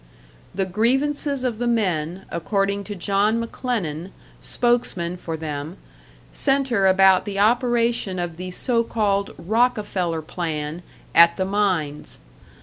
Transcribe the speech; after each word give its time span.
The 0.55 0.65
grievances 0.65 1.43
of 1.43 1.59
the 1.59 1.67
men, 1.67 2.25
according 2.31 2.85
to 2.85 2.95
John 2.95 3.39
McLennan, 3.39 4.09
spokesman 4.39 5.15
for 5.15 5.37
them, 5.37 5.77
centre 6.31 6.87
about 6.87 7.25
the 7.25 7.37
operation 7.37 8.17
of 8.17 8.37
the 8.37 8.49
so 8.49 8.83
called 8.83 9.35
"Rockefeller 9.37 10.23
plan" 10.23 10.81
at 11.13 11.37
the 11.37 11.45
mines. 11.45 12.17